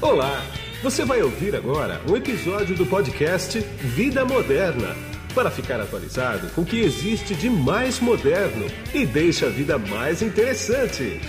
[0.00, 0.44] Olá!
[0.80, 4.94] Você vai ouvir agora um episódio do podcast Vida Moderna
[5.34, 8.64] para ficar atualizado com o que existe de mais moderno
[8.94, 11.20] e deixa a vida mais interessante.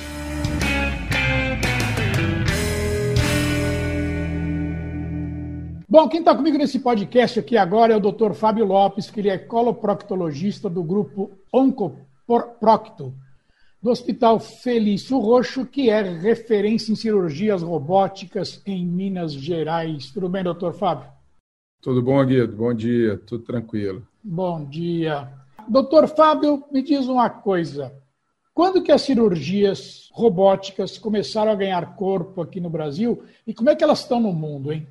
[5.90, 8.34] Bom, quem está comigo nesse podcast aqui agora é o Dr.
[8.34, 13.16] Fábio Lopes, que ele é coloproctologista do grupo Oncoprocto,
[13.82, 20.12] do Hospital Felício Roxo, que é referência em cirurgias robóticas em Minas Gerais.
[20.12, 21.10] Tudo bem, doutor Fábio?
[21.82, 22.56] Tudo bom, Guido?
[22.58, 24.06] Bom dia, tudo tranquilo.
[24.22, 25.30] Bom dia.
[25.68, 27.94] Doutor Fábio, me diz uma coisa.
[28.54, 33.76] Quando que as cirurgias robóticas começaram a ganhar corpo aqui no Brasil e como é
[33.76, 34.86] que elas estão no mundo, hein?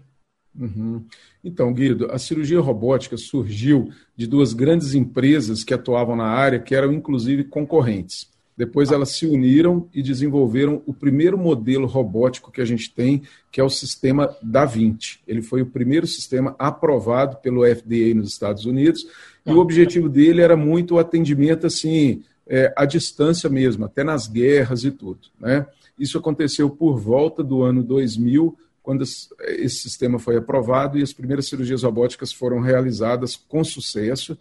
[0.59, 1.05] Uhum.
[1.45, 6.74] Então, Guido, a cirurgia robótica surgiu de duas grandes empresas que atuavam na área, que
[6.74, 8.30] eram inclusive concorrentes.
[8.58, 13.22] Depois elas se uniram e desenvolveram o primeiro modelo robótico que a gente tem,
[13.52, 15.20] que é o sistema Da Vinci.
[15.28, 19.06] Ele foi o primeiro sistema aprovado pelo FDA nos Estados Unidos
[19.46, 24.26] e o objetivo dele era muito o atendimento assim é, à distância mesmo, até nas
[24.26, 25.20] guerras e tudo.
[25.38, 25.65] Né?
[25.96, 31.46] Isso aconteceu por volta do ano 2000 quando esse sistema foi aprovado e as primeiras
[31.46, 34.37] cirurgias robóticas foram realizadas com sucesso.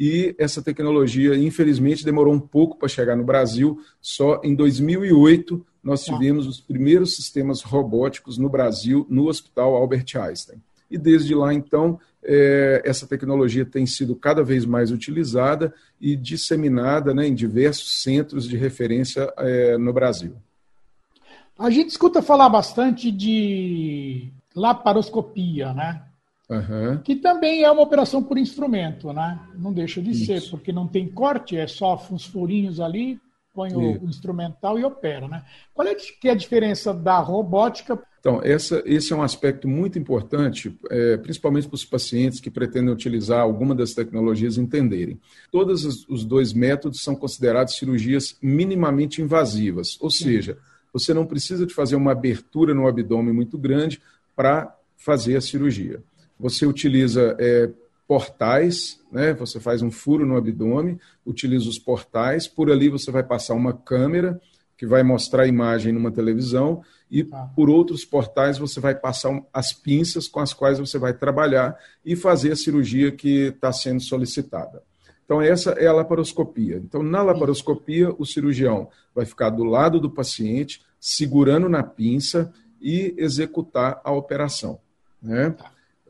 [0.00, 3.78] E essa tecnologia, infelizmente, demorou um pouco para chegar no Brasil.
[4.00, 6.14] Só em 2008 nós tá.
[6.14, 10.56] tivemos os primeiros sistemas robóticos no Brasil, no Hospital Albert Einstein.
[10.90, 17.12] E desde lá, então, é, essa tecnologia tem sido cada vez mais utilizada e disseminada
[17.12, 20.32] né, em diversos centros de referência é, no Brasil.
[21.58, 26.02] A gente escuta falar bastante de laparoscopia, né?
[26.50, 26.98] Uhum.
[26.98, 29.38] Que também é uma operação por instrumento, né?
[29.56, 30.26] Não deixa de Isso.
[30.26, 33.20] ser, porque não tem corte, é só uns furinhos ali,
[33.54, 35.44] põe o, o, instrumental e opera, né?
[35.72, 38.02] Qual é, que é a diferença da robótica?
[38.18, 42.92] Então, essa, esse é um aspecto muito importante, é, principalmente para os pacientes que pretendem
[42.92, 45.18] utilizar alguma das tecnologias entenderem.
[45.52, 50.24] Todos os, os dois métodos são considerados cirurgias minimamente invasivas, ou Sim.
[50.24, 50.58] seja,
[50.92, 54.02] você não precisa de fazer uma abertura no abdômen muito grande
[54.34, 56.02] para fazer a cirurgia.
[56.40, 57.70] Você utiliza é,
[58.08, 59.32] portais, né?
[59.34, 63.72] Você faz um furo no abdômen, utiliza os portais, por ali você vai passar uma
[63.72, 64.40] câmera
[64.76, 67.48] que vai mostrar a imagem numa televisão e ah.
[67.54, 72.16] por outros portais você vai passar as pinças com as quais você vai trabalhar e
[72.16, 74.82] fazer a cirurgia que está sendo solicitada.
[75.24, 76.78] Então, essa é a laparoscopia.
[76.78, 83.14] Então, na laparoscopia, o cirurgião vai ficar do lado do paciente, segurando na pinça e
[83.16, 84.80] executar a operação.
[85.22, 85.54] Né?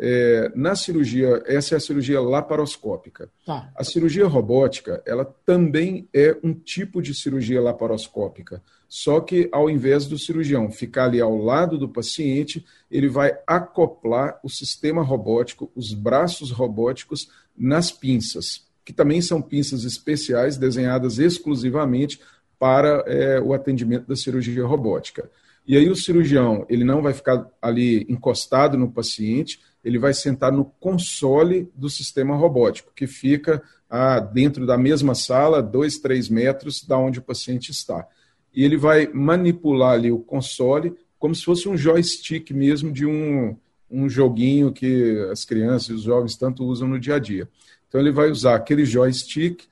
[0.02, 3.28] É, na cirurgia, essa é a cirurgia laparoscópica.
[3.44, 3.70] Tá.
[3.76, 10.06] A cirurgia robótica, ela também é um tipo de cirurgia laparoscópica, só que ao invés
[10.06, 15.92] do cirurgião ficar ali ao lado do paciente, ele vai acoplar o sistema robótico, os
[15.92, 22.20] braços robóticos nas pinças que também são pinças especiais desenhadas exclusivamente
[22.58, 25.30] para é, o atendimento da cirurgia robótica.
[25.70, 30.50] E aí o cirurgião ele não vai ficar ali encostado no paciente, ele vai sentar
[30.50, 36.82] no console do sistema robótico, que fica ah, dentro da mesma sala, dois, três metros
[36.82, 38.04] da onde o paciente está.
[38.52, 43.56] E ele vai manipular ali o console como se fosse um joystick mesmo de um,
[43.88, 47.48] um joguinho que as crianças e os jovens tanto usam no dia a dia.
[47.86, 49.62] Então ele vai usar aquele joystick,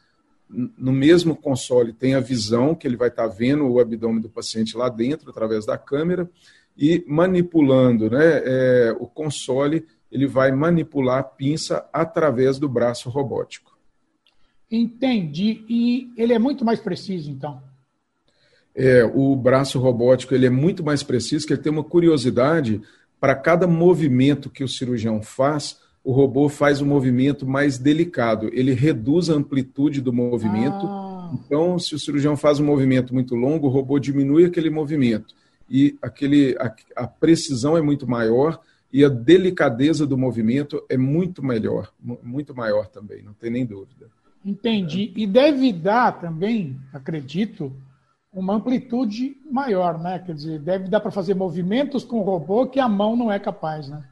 [0.49, 4.77] no mesmo console tem a visão, que ele vai estar vendo o abdômen do paciente
[4.77, 6.29] lá dentro, através da câmera,
[6.77, 13.77] e manipulando né, é, o console, ele vai manipular a pinça através do braço robótico.
[14.71, 15.65] Entendi.
[15.69, 17.63] E ele é muito mais preciso, então?
[18.75, 22.81] É, o braço robótico ele é muito mais preciso, que ele tem uma curiosidade
[23.19, 28.73] para cada movimento que o cirurgião faz, o robô faz um movimento mais delicado, ele
[28.73, 30.87] reduz a amplitude do movimento.
[30.87, 31.31] Ah.
[31.35, 35.35] Então, se o cirurgião faz um movimento muito longo, o robô diminui aquele movimento
[35.69, 38.59] e aquele, a, a precisão é muito maior
[38.91, 41.93] e a delicadeza do movimento é muito melhor,
[42.23, 44.07] muito maior também, não tem nem dúvida.
[44.43, 45.13] Entendi.
[45.15, 47.71] E deve dar também, acredito,
[48.33, 50.21] uma amplitude maior, né?
[50.21, 53.39] Quer dizer, deve dar para fazer movimentos com o robô que a mão não é
[53.39, 54.03] capaz, né?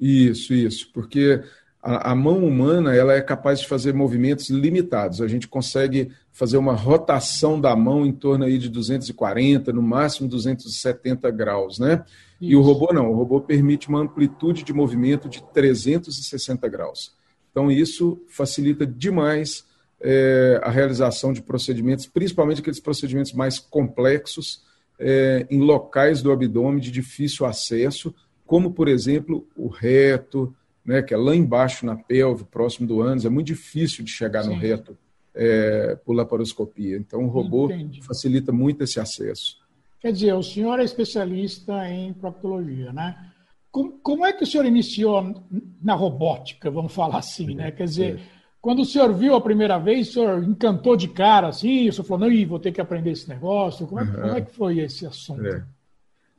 [0.00, 1.42] Isso, isso, porque
[1.82, 5.20] a, a, mão humana ela é capaz de fazer movimentos limitados.
[5.20, 10.28] A gente consegue fazer uma rotação da mão em torno aí de 240, no máximo
[10.28, 12.04] 270 graus, né?
[12.40, 12.52] Isso.
[12.52, 17.12] E o robô não, o robô permite uma amplitude de movimento de 360 graus.
[17.50, 19.64] Então isso facilita demais
[20.00, 24.62] é, a realização de procedimentos, principalmente aqueles procedimentos mais complexos,
[24.98, 28.14] é, em locais do abdômen de difícil acesso,
[28.48, 33.26] como, por exemplo, o reto, né, que é lá embaixo na pelve, próximo do ânus,
[33.26, 34.48] é muito difícil de chegar Sim.
[34.48, 34.96] no reto
[35.34, 36.96] é, por laparoscopia.
[36.96, 38.02] Então, o robô Entendi.
[38.02, 39.58] facilita muito esse acesso.
[40.00, 43.16] Quer dizer, o senhor é especialista em proctologia, né?
[43.70, 45.44] Como, como é que o senhor iniciou
[45.82, 47.70] na robótica, vamos falar assim, né?
[47.70, 48.20] Quer dizer, é.
[48.62, 52.04] quando o senhor viu a primeira vez, o senhor encantou de cara, assim, o senhor
[52.06, 53.86] falou, não, vou ter que aprender esse negócio.
[53.86, 54.12] Como é, uhum.
[54.14, 55.46] como é que foi esse assunto?
[55.46, 55.62] É.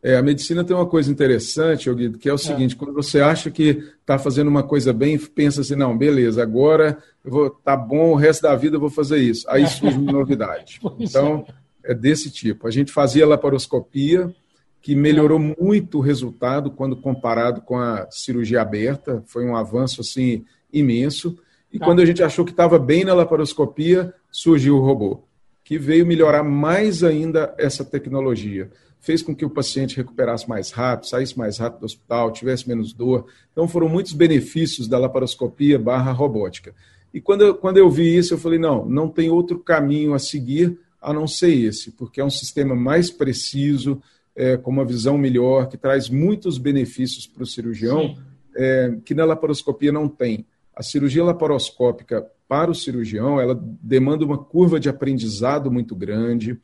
[0.02, 2.38] É, a medicina tem uma coisa interessante, Guido, que é o é.
[2.38, 2.78] seguinte: é.
[2.78, 7.50] quando você acha que está fazendo uma coisa bem, pensa assim, não, beleza, agora vou,
[7.50, 9.46] tá bom, o resto da vida eu vou fazer isso.
[9.50, 10.80] Aí surge uma novidade.
[10.98, 11.46] então,
[11.84, 11.92] é.
[11.92, 12.66] é desse tipo.
[12.66, 14.34] A gente fazia laparoscopia,
[14.82, 20.46] que melhorou muito o resultado quando comparado com a cirurgia aberta, foi um avanço assim
[20.72, 21.38] imenso.
[21.74, 21.86] E tá.
[21.86, 25.24] quando a gente achou que estava bem na laparoscopia, surgiu o robô,
[25.62, 31.08] que veio melhorar mais ainda essa tecnologia fez com que o paciente recuperasse mais rápido,
[31.08, 33.28] saísse mais rápido do hospital, tivesse menos dor.
[33.52, 36.74] Então, foram muitos benefícios da laparoscopia barra robótica.
[37.14, 40.20] E quando eu, quando eu vi isso, eu falei, não, não tem outro caminho a
[40.20, 44.02] seguir a não ser esse, porque é um sistema mais preciso,
[44.36, 48.18] é, com uma visão melhor, que traz muitos benefícios para o cirurgião,
[48.56, 50.46] é, que na laparoscopia não tem.
[50.76, 56.60] A cirurgia laparoscópica para o cirurgião, ela demanda uma curva de aprendizado muito grande,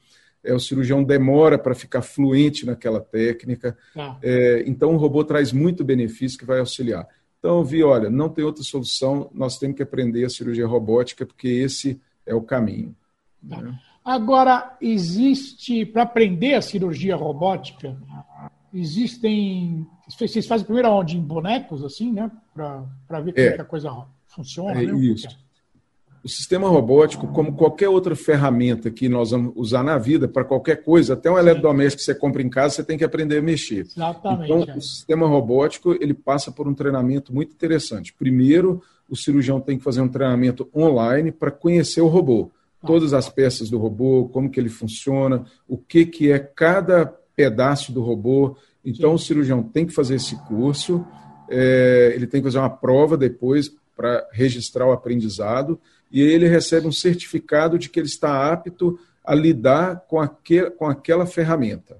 [0.45, 3.77] é, o cirurgião demora para ficar fluente naquela técnica.
[3.95, 4.17] Ah.
[4.21, 7.07] É, então, o robô traz muito benefício que vai auxiliar.
[7.39, 11.25] Então, eu vi, olha, não tem outra solução, nós temos que aprender a cirurgia robótica,
[11.25, 12.95] porque esse é o caminho.
[13.47, 13.61] Tá.
[13.61, 13.79] Né?
[14.03, 17.97] Agora, existe, para aprender a cirurgia robótica,
[18.73, 19.85] existem.
[20.07, 21.17] Vocês fazem primeiro onde?
[21.17, 22.29] Em bonecos, assim, né?
[22.53, 23.49] Para ver como é.
[23.49, 23.51] é.
[23.53, 24.79] que a coisa funciona.
[24.79, 24.97] É, né?
[24.99, 25.27] Isso.
[26.25, 30.81] O sistema robótico, como qualquer outra ferramenta que nós vamos usar na vida, para qualquer
[30.81, 33.81] coisa, até um eletrodoméstico que você compra em casa, você tem que aprender a mexer.
[33.81, 34.51] Exatamente.
[34.51, 34.75] Então, é.
[34.75, 38.11] o sistema robótico ele passa por um treinamento muito interessante.
[38.11, 42.49] Primeiro, o cirurgião tem que fazer um treinamento online para conhecer o robô.
[42.81, 42.87] Ah.
[42.87, 47.05] Todas as peças do robô, como que ele funciona, o que, que é cada
[47.35, 48.57] pedaço do robô.
[48.83, 49.15] Então, Sim.
[49.15, 51.05] o cirurgião tem que fazer esse curso,
[51.47, 55.79] é, ele tem que fazer uma prova depois para registrar o aprendizado
[56.15, 60.85] e ele recebe um certificado de que ele está apto a lidar com, aquel, com
[60.87, 61.97] aquela ferramenta.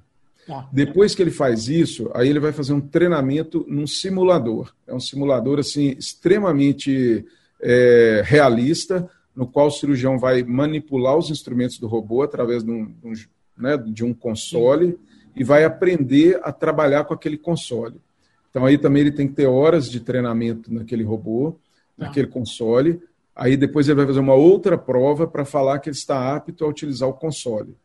[0.49, 0.65] Ah.
[0.71, 4.73] Depois que ele faz isso, aí ele vai fazer um treinamento num simulador.
[4.87, 7.25] É um simulador assim extremamente
[7.61, 12.85] é, realista, no qual o cirurgião vai manipular os instrumentos do robô através de um,
[12.85, 13.13] de um,
[13.57, 14.97] né, de um console Sim.
[15.35, 17.99] e vai aprender a trabalhar com aquele console.
[18.49, 21.57] Então aí também ele tem que ter horas de treinamento naquele robô,
[21.99, 22.05] ah.
[22.05, 23.01] naquele console,
[23.35, 26.67] Aí depois ele vai fazer uma outra prova para falar que ele está apto a
[26.67, 27.75] utilizar o console.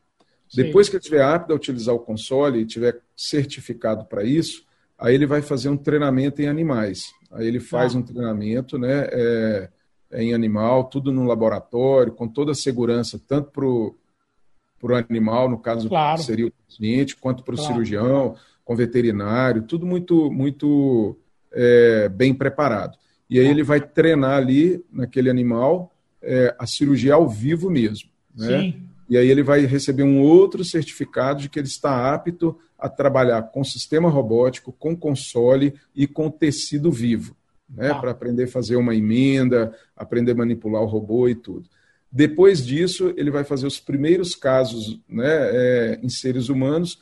[0.48, 0.62] Sim.
[0.62, 4.64] Depois que ele estiver apto a utilizar o console e tiver certificado para isso,
[4.96, 7.12] aí ele vai fazer um treinamento em animais.
[7.32, 7.98] Aí ele faz ah.
[7.98, 9.68] um treinamento né, é,
[10.12, 15.58] é em animal, tudo no laboratório, com toda a segurança, tanto para o animal, no
[15.58, 16.22] caso claro.
[16.22, 17.72] seria o paciente, quanto para o claro.
[17.72, 21.16] cirurgião, com veterinário, tudo muito, muito
[21.52, 22.96] é, bem preparado.
[23.30, 28.10] E aí ele vai treinar ali, naquele animal, é, a cirurgia ao vivo mesmo.
[28.36, 28.60] Né?
[28.60, 28.82] Sim.
[29.08, 33.42] E aí ele vai receber um outro certificado de que ele está apto a trabalhar
[33.42, 37.36] com sistema robótico, com console e com tecido vivo,
[37.68, 37.90] né?
[37.90, 37.94] Ah.
[37.96, 41.68] Para aprender a fazer uma emenda, aprender a manipular o robô e tudo.
[42.10, 46.98] Depois disso, ele vai fazer os primeiros casos né, é, em seres humanos,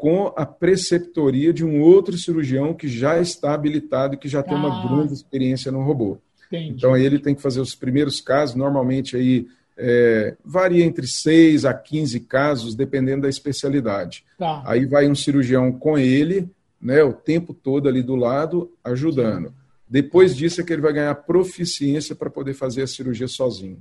[0.00, 4.56] com a preceptoria de um outro cirurgião que já está habilitado e que já tem
[4.56, 4.88] uma ah.
[4.88, 6.16] grande experiência no robô.
[6.46, 6.72] Entendi.
[6.74, 11.66] Então aí ele tem que fazer os primeiros casos, normalmente aí é, varia entre 6
[11.66, 14.24] a 15 casos, dependendo da especialidade.
[14.38, 14.62] Tá.
[14.64, 16.48] Aí vai um cirurgião com ele,
[16.80, 19.52] né, o tempo todo ali do lado, ajudando.
[19.86, 23.76] Depois disso é que ele vai ganhar proficiência para poder fazer a cirurgia sozinho.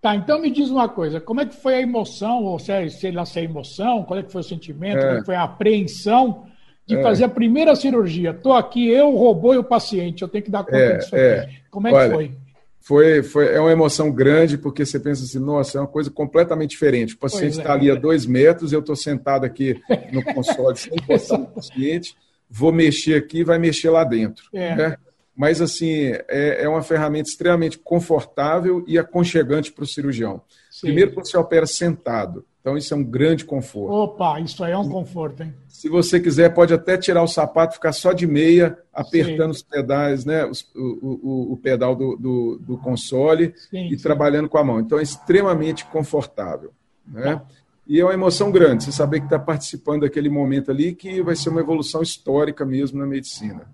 [0.00, 2.88] Tá, então me diz uma coisa, como é que foi a emoção, ou se, é,
[2.88, 5.02] se lá se é emoção, qual é que foi o sentimento, é.
[5.02, 6.46] como é que foi a apreensão
[6.86, 7.02] de é.
[7.02, 8.30] fazer a primeira cirurgia?
[8.30, 11.14] Estou aqui, eu, o robô e o paciente, eu tenho que dar conta é, disso
[11.14, 11.40] é.
[11.40, 11.54] aqui.
[11.70, 12.32] Como é Olha, que foi?
[12.80, 13.54] Foi, foi?
[13.54, 17.14] É uma emoção grande, porque você pensa assim, nossa, é uma coisa completamente diferente.
[17.14, 17.72] O paciente está é.
[17.72, 19.78] ali a dois metros, eu estou sentado aqui
[20.10, 22.16] no console sem encostar no paciente,
[22.48, 24.44] vou mexer aqui, vai mexer lá dentro.
[24.54, 24.74] É.
[24.74, 24.96] Né?
[25.36, 30.42] Mas assim é, é uma ferramenta extremamente confortável e aconchegante para o cirurgião.
[30.70, 30.88] Sim.
[30.88, 33.92] Primeiro, você opera sentado, então isso é um grande conforto.
[33.92, 35.54] Opa, isso aí é um conforto, hein?
[35.68, 39.60] Se você quiser, pode até tirar o sapato, ficar só de meia, apertando Sim.
[39.60, 40.44] os pedais, né?
[40.44, 44.78] o, o, o pedal do, do, do console Sim, e trabalhando com a mão.
[44.78, 46.70] Então é extremamente confortável.
[47.06, 47.36] Né?
[47.36, 47.46] Tá.
[47.86, 51.34] E é uma emoção grande, você saber que está participando daquele momento ali que vai
[51.34, 53.66] ser uma evolução histórica mesmo na medicina.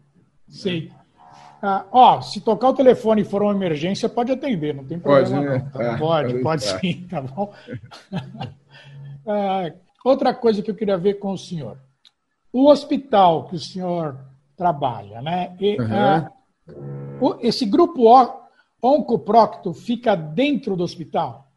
[0.48, 0.90] Sim.
[1.68, 5.28] Ah, ó, se tocar o telefone e for uma emergência, pode atender, não tem problema.
[5.28, 5.58] Pode, né?
[5.58, 5.94] não, tá?
[5.94, 7.52] ah, pode, pode sim, tá bom.
[9.26, 9.72] ah,
[10.04, 11.76] outra coisa que eu queria ver com o senhor.
[12.52, 14.16] O hospital que o senhor
[14.56, 15.56] trabalha, né?
[15.58, 17.36] E, uhum.
[17.40, 18.04] esse grupo
[18.80, 21.48] oncoprocto fica dentro do hospital?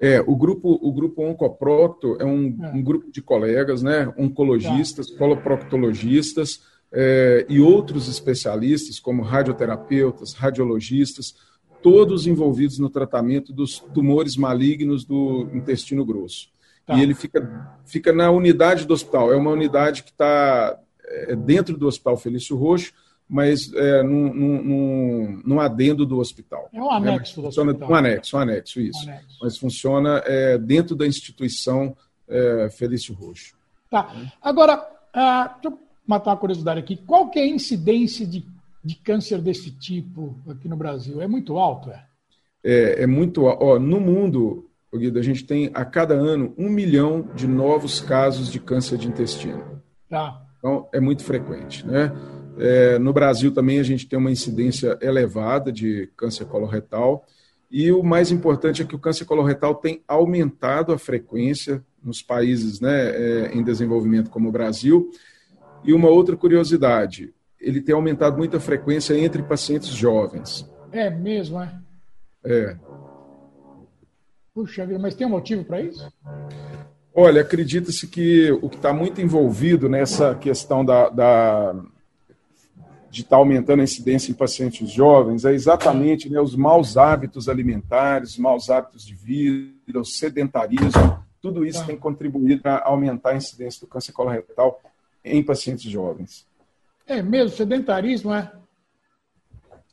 [0.00, 2.70] É, o grupo, o grupo Oncoprocto é um, é.
[2.70, 5.18] um grupo de colegas, né, oncologistas, tá.
[5.18, 6.60] coloproctologistas
[6.92, 11.34] é, e outros especialistas, como radioterapeutas, radiologistas,
[11.82, 16.48] todos envolvidos no tratamento dos tumores malignos do intestino grosso.
[16.86, 16.96] Tá.
[16.96, 19.32] E ele fica, fica na unidade do hospital.
[19.32, 22.92] É uma unidade que está é, dentro do Hospital Felício Roxo,
[23.28, 26.68] mas é, num, num, num, adendo do hospital.
[26.72, 27.42] É um anexo né?
[27.42, 27.90] do hospital.
[27.90, 29.06] Um anexo, um anexo, isso.
[29.06, 29.38] Um anexo.
[29.40, 31.96] Mas funciona é, dentro da instituição
[32.28, 33.54] é, Felício Roxo.
[33.88, 34.12] Tá.
[34.42, 34.84] Agora,
[35.62, 35.78] eu
[36.10, 36.96] matar uma curiosidade aqui.
[36.96, 38.44] Qual que é a incidência de,
[38.84, 41.22] de câncer desse tipo aqui no Brasil?
[41.22, 42.04] É muito alto, é?
[42.62, 43.78] É, é muito alto.
[43.78, 48.58] No mundo, Guido, a gente tem a cada ano um milhão de novos casos de
[48.58, 49.80] câncer de intestino.
[50.08, 50.42] Tá.
[50.58, 52.12] Então, é muito frequente, né?
[52.58, 57.24] É, no Brasil também a gente tem uma incidência elevada de câncer coloretal.
[57.70, 62.80] E o mais importante é que o câncer coloretal tem aumentado a frequência nos países
[62.80, 65.08] né, é, em desenvolvimento como o Brasil.
[65.84, 70.68] E uma outra curiosidade, ele tem aumentado muito a frequência entre pacientes jovens.
[70.92, 71.80] É mesmo, é?
[72.44, 72.76] É.
[74.54, 76.12] Puxa vida, mas tem um motivo para isso?
[77.14, 81.74] Olha, acredita-se que o que está muito envolvido nessa questão da, da
[83.10, 87.48] de estar tá aumentando a incidência em pacientes jovens é exatamente né, os maus hábitos
[87.48, 93.80] alimentares, maus hábitos de vida, o sedentarismo, tudo isso tem contribuído para aumentar a incidência
[93.80, 94.80] do câncer coloretal
[95.24, 96.46] em pacientes jovens.
[97.06, 98.52] É mesmo, sedentarismo, é?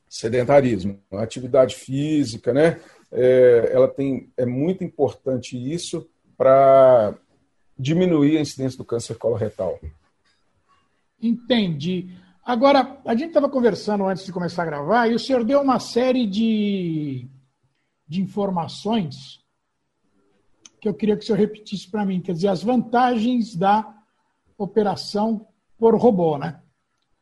[0.09, 2.79] Sedentarismo, atividade física, né?
[3.11, 6.07] É, ela tem, é muito importante isso
[6.37, 7.15] para
[7.77, 9.79] diminuir a incidência do câncer coloretal.
[11.21, 12.09] Entendi.
[12.45, 15.79] Agora, a gente estava conversando antes de começar a gravar e o senhor deu uma
[15.79, 17.27] série de,
[18.07, 19.43] de informações
[20.79, 22.21] que eu queria que o senhor repetisse para mim.
[22.21, 23.96] Quer dizer, as vantagens da
[24.57, 25.47] operação
[25.77, 26.59] por robô, né?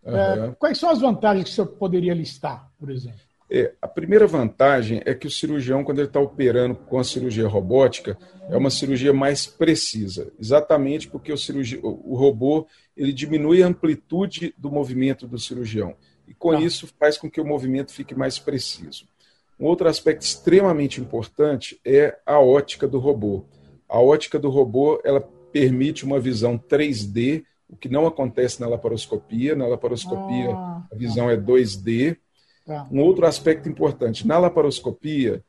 [0.04, 0.15] Uhum.
[0.15, 3.20] É, quais são as vantagens que o senhor poderia listar, por exemplo?
[3.50, 7.48] É, a primeira vantagem é que o cirurgião, quando ele está operando com a cirurgia
[7.48, 8.18] robótica,
[8.50, 11.80] é uma cirurgia mais precisa, exatamente porque o, cirurgi...
[11.82, 15.96] o robô ele diminui a amplitude do movimento do cirurgião
[16.27, 16.60] e com tá.
[16.60, 19.08] isso faz com que o movimento fique mais preciso.
[19.60, 23.46] Um outro aspecto extremamente importante é a ótica do robô.
[23.88, 25.22] A ótica do robô ela
[25.55, 29.55] permite uma visão 3D, o que não acontece na laparoscopia.
[29.55, 31.31] Na laparoscopia ah, a visão tá.
[31.31, 32.17] é 2D
[32.65, 32.88] Tá.
[32.91, 35.43] Um outro aspecto importante, na laparoscopia,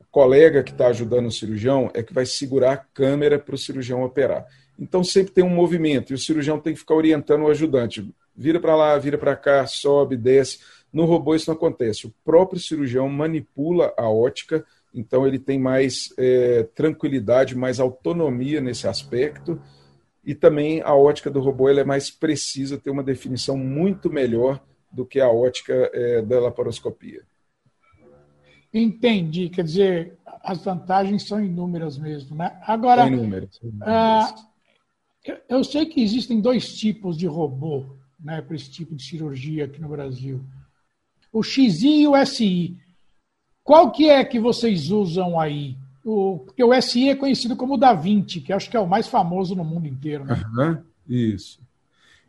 [0.00, 3.58] o colega que está ajudando o cirurgião é que vai segurar a câmera para o
[3.58, 4.46] cirurgião operar.
[4.78, 8.10] Então sempre tem um movimento e o cirurgião tem que ficar orientando o ajudante.
[8.34, 10.60] Vira para lá, vira para cá, sobe, desce.
[10.90, 12.06] No robô isso não acontece.
[12.06, 14.64] O próprio cirurgião manipula a ótica,
[14.96, 19.60] então ele tem mais é, tranquilidade, mais autonomia nesse aspecto.
[20.24, 24.60] E também a ótica do robô é mais precisa, tem uma definição muito melhor
[24.90, 27.22] do que a ótica é, da laparoscopia.
[28.72, 32.58] Entendi, quer dizer, as vantagens são inúmeras mesmo, né?
[32.62, 34.34] Agora, inúmeras, ah,
[35.24, 39.66] eu, eu sei que existem dois tipos de robô, né, para esse tipo de cirurgia
[39.66, 40.42] aqui no Brasil.
[41.30, 42.78] O XI e o SI.
[43.66, 45.76] Qual que é que vocês usam aí?
[46.04, 49.08] O, porque o SI é conhecido como Da Vinci, que acho que é o mais
[49.08, 50.24] famoso no mundo inteiro.
[50.24, 50.40] Né?
[50.56, 51.58] Uhum, isso.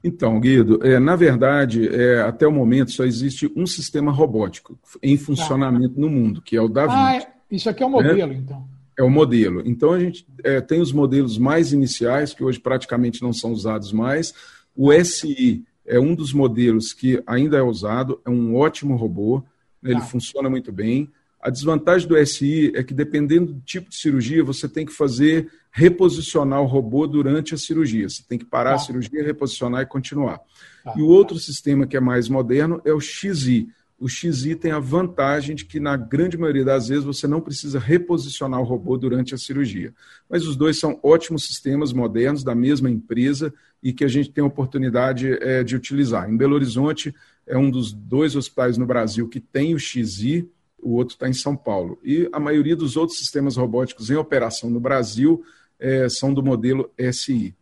[0.03, 5.15] Então, Guido, é, na verdade, é, até o momento só existe um sistema robótico em
[5.15, 6.01] funcionamento ah.
[6.01, 6.97] no mundo, que é o Da Vinci.
[6.97, 8.39] Ah, é, isso aqui é o modelo, né?
[8.43, 8.67] então.
[8.97, 9.61] É o modelo.
[9.63, 13.93] Então, a gente é, tem os modelos mais iniciais, que hoje praticamente não são usados
[13.93, 14.33] mais.
[14.75, 19.43] O SI é um dos modelos que ainda é usado, é um ótimo robô,
[19.83, 19.91] né?
[19.91, 20.05] ele ah.
[20.05, 21.11] funciona muito bem.
[21.39, 25.49] A desvantagem do SI é que, dependendo do tipo de cirurgia, você tem que fazer
[25.71, 28.09] reposicionar o robô durante a cirurgia.
[28.09, 28.75] Você tem que parar ah.
[28.75, 30.39] a cirurgia, reposicionar e continuar.
[30.83, 30.93] Ah.
[30.97, 33.69] E o outro sistema que é mais moderno é o XI.
[33.99, 37.79] O XI tem a vantagem de que, na grande maioria das vezes, você não precisa
[37.79, 39.93] reposicionar o robô durante a cirurgia.
[40.29, 44.43] Mas os dois são ótimos sistemas modernos da mesma empresa e que a gente tem
[44.43, 46.29] a oportunidade é, de utilizar.
[46.29, 47.13] Em Belo Horizonte,
[47.45, 50.47] é um dos dois hospitais no Brasil que tem o XI,
[50.87, 51.99] o outro está em São Paulo.
[52.01, 55.43] E a maioria dos outros sistemas robóticos em operação no Brasil
[55.77, 57.53] é, são do modelo SI.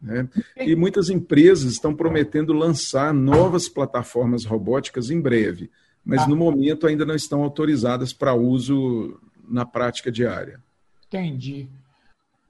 [0.00, 0.28] Né?
[0.56, 5.70] E muitas empresas estão prometendo lançar novas plataformas robóticas em breve,
[6.04, 6.28] mas ah.
[6.28, 10.62] no momento ainda não estão autorizadas para uso na prática diária.
[11.08, 11.68] Entendi.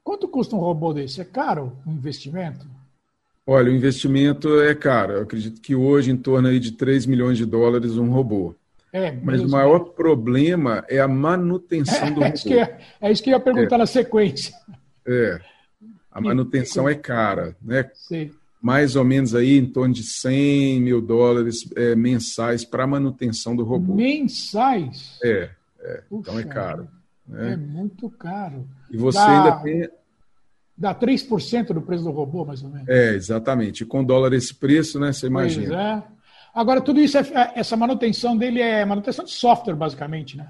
[0.05, 1.23] Quanto custa um robô desse?
[1.23, 2.67] É caro o investimento?
[3.47, 5.15] Olha, o investimento é caro.
[5.15, 8.55] Eu acredito que hoje em torno aí de 3 milhões de dólares um robô.
[8.93, 12.27] É, Mas o maior problema é a manutenção é, do robô.
[12.27, 13.79] É isso que, é, é isso que eu ia perguntar é.
[13.79, 14.55] na sequência.
[15.07, 15.41] É.
[16.11, 17.91] A manutenção é cara, né?
[17.95, 18.31] Sim.
[18.61, 23.95] Mais ou menos aí em torno de 100 mil dólares mensais para manutenção do robô.
[23.95, 25.19] Mensais?
[25.25, 26.03] É, é.
[26.13, 26.87] então é caro.
[27.27, 27.55] Né?
[27.55, 28.69] É muito caro.
[28.91, 29.29] E você Dá...
[29.29, 29.89] ainda tem
[30.77, 32.89] Dá 3% do preço do robô, mais ou menos.
[32.89, 33.85] É, exatamente.
[33.85, 35.13] Com dólar esse preço, né?
[35.13, 35.69] Você imagina.
[35.69, 36.12] Pois é.
[36.55, 40.49] Agora, tudo isso, é, é, essa manutenção dele é manutenção de software, basicamente, né?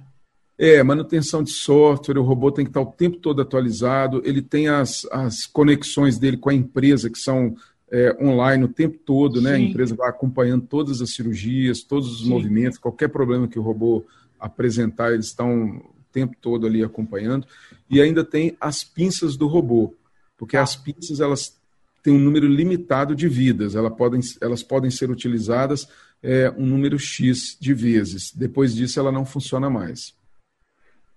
[0.59, 4.68] É, manutenção de software, o robô tem que estar o tempo todo atualizado, ele tem
[4.68, 7.56] as, as conexões dele com a empresa, que são
[7.90, 9.56] é, online o tempo todo, né?
[9.56, 9.56] Sim.
[9.56, 12.28] A empresa vai acompanhando todas as cirurgias, todos os Sim.
[12.28, 14.04] movimentos, qualquer problema que o robô
[14.38, 17.47] apresentar, eles estão o tempo todo ali acompanhando.
[17.88, 19.94] E ainda tem as pinças do robô
[20.42, 21.56] porque as pinças elas
[22.02, 25.88] têm um número limitado de vidas, elas podem, elas podem ser utilizadas
[26.23, 28.32] é, um número X de vezes.
[28.35, 30.14] Depois disso, ela não funciona mais.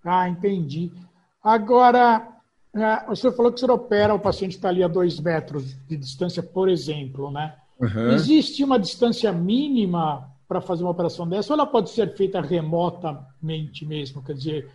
[0.03, 0.91] Ah, entendi.
[1.43, 2.27] Agora,
[2.75, 5.75] é, o senhor falou que o senhor opera, o paciente está ali a dois metros
[5.87, 7.55] de distância, por exemplo, né?
[7.79, 8.11] Uhum.
[8.11, 13.85] Existe uma distância mínima para fazer uma operação dessa ou ela pode ser feita remotamente
[13.85, 14.23] mesmo?
[14.23, 14.71] Quer dizer,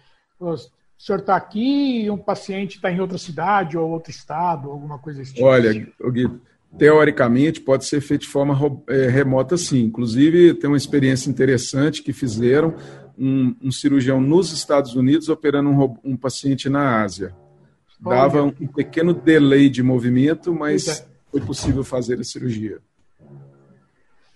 [1.00, 4.98] o senhor está aqui e um paciente está em outra cidade ou outro estado, alguma
[4.98, 5.42] coisa assim?
[5.42, 6.30] Olha, Gui,
[6.76, 8.54] teoricamente pode ser feito de forma
[8.86, 9.84] é, remota sim.
[9.84, 12.74] Inclusive, tem uma experiência interessante que fizeram
[13.18, 17.34] um, um cirurgião nos Estados Unidos operando um, um paciente na Ásia.
[17.98, 21.06] Dava um pequeno delay de movimento, mas é.
[21.30, 22.78] foi possível fazer a cirurgia.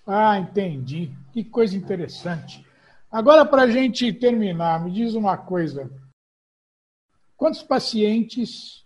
[0.06, 1.10] Ah, entendi.
[1.30, 2.64] Que coisa interessante.
[3.12, 5.90] Agora, para a gente terminar, me diz uma coisa.
[7.36, 8.84] Quantos pacientes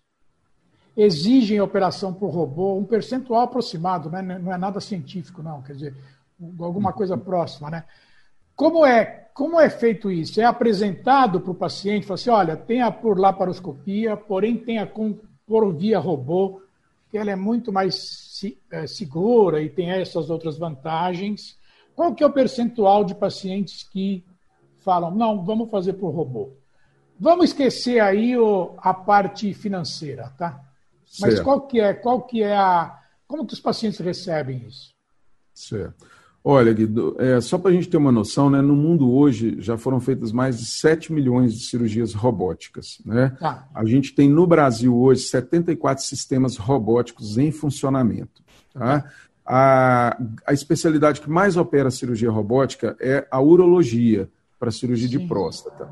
[0.96, 2.76] exigem operação por robô?
[2.76, 4.22] Um percentual aproximado, né?
[4.22, 5.96] não é nada científico, não, quer dizer,
[6.60, 7.70] alguma coisa próxima.
[7.70, 7.84] Né?
[8.56, 10.40] Como é, como é feito isso?
[10.40, 14.86] É apresentado para o paciente, fala assim, olha, tem a por laparoscopia, porém tem a
[15.46, 16.60] por via robô,
[17.10, 21.56] que ela é muito mais é, segura e tem essas outras vantagens.
[21.94, 24.24] Qual que é o percentual de pacientes que
[24.80, 26.50] falam, não, vamos fazer por robô?
[27.20, 30.60] Vamos esquecer aí o, a parte financeira, tá?
[31.20, 31.44] Mas certo.
[31.44, 34.94] qual que é, qual que é a, como que os pacientes recebem isso?
[35.52, 36.06] Certo.
[36.42, 39.76] Olha, Guido, é, só para a gente ter uma noção, né, no mundo hoje já
[39.76, 43.00] foram feitas mais de 7 milhões de cirurgias robóticas.
[43.04, 43.36] Né?
[43.40, 43.64] Ah.
[43.74, 48.42] A gente tem no Brasil hoje 74 sistemas robóticos em funcionamento.
[48.72, 49.04] Tá?
[49.44, 55.18] A, a especialidade que mais opera a cirurgia robótica é a urologia, para cirurgia Sim.
[55.18, 55.88] de próstata.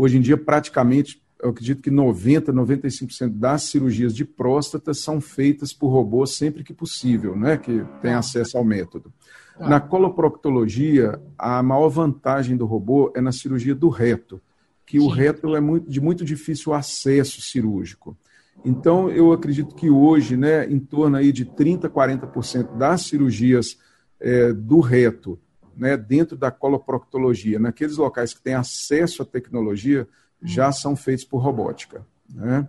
[0.00, 5.72] Hoje em dia, praticamente, eu acredito que 90%, 95% das cirurgias de próstata são feitas
[5.72, 7.56] por robô sempre que possível, né?
[7.56, 8.20] que tem ah.
[8.20, 9.12] acesso ao método.
[9.58, 9.68] Ah.
[9.68, 14.40] Na coloproctologia, a maior vantagem do robô é na cirurgia do reto,
[14.86, 18.16] que o reto é muito, de muito difícil acesso cirúrgico.
[18.64, 23.76] Então, eu acredito que hoje, né, em torno aí de 30%, 40% das cirurgias
[24.20, 25.40] é, do reto
[25.78, 30.08] né, dentro da coloproctologia, naqueles locais que têm acesso à tecnologia,
[30.42, 32.04] já são feitos por robótica.
[32.28, 32.66] Né?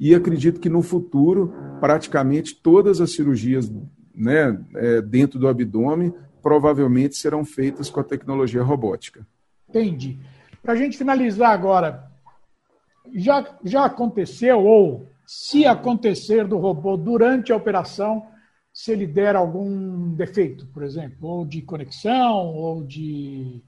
[0.00, 3.70] E acredito que no futuro, praticamente todas as cirurgias
[4.14, 9.26] né, é, dentro do abdômen provavelmente serão feitas com a tecnologia robótica.
[9.68, 10.18] Entendi.
[10.62, 12.10] Para a gente finalizar agora,
[13.14, 18.26] já, já aconteceu, ou se acontecer do robô durante a operação,
[18.78, 23.60] se ele der algum defeito, por exemplo, ou de conexão, ou de,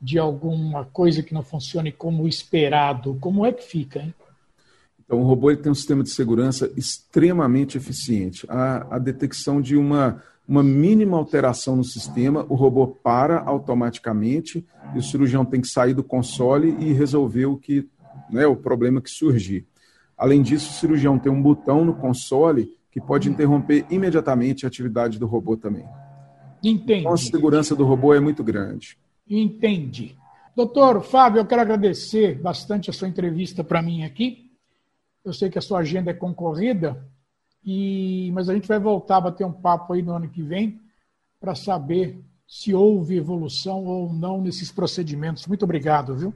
[0.00, 4.00] de alguma coisa que não funcione como esperado, como é que fica?
[4.00, 4.12] Hein?
[4.98, 8.44] Então, o robô tem um sistema de segurança extremamente eficiente.
[8.48, 14.98] A, a detecção de uma, uma mínima alteração no sistema, o robô para automaticamente e
[14.98, 17.88] o cirurgião tem que sair do console e resolver o que
[18.28, 19.64] né, o problema que surgir.
[20.18, 25.18] Além disso, o cirurgião tem um botão no console que pode interromper imediatamente a atividade
[25.18, 25.86] do robô também.
[26.62, 27.00] Entendi.
[27.00, 28.98] Então, a segurança do robô é muito grande.
[29.28, 30.14] Entendi.
[30.54, 34.50] Doutor Fábio, eu quero agradecer bastante a sua entrevista para mim aqui.
[35.24, 37.02] Eu sei que a sua agenda é concorrida,
[37.64, 38.30] e...
[38.34, 40.78] mas a gente vai voltar a bater um papo aí no ano que vem
[41.40, 45.46] para saber se houve evolução ou não nesses procedimentos.
[45.46, 46.34] Muito obrigado, viu?